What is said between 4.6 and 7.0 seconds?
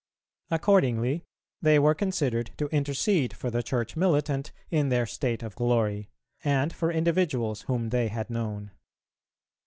in their state of glory, and for